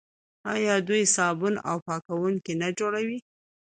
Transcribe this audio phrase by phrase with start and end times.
[0.53, 3.19] آیا دوی صابون او پاکوونکي نه جوړوي؟